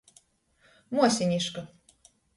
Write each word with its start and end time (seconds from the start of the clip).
Muosiniška. 0.95 1.61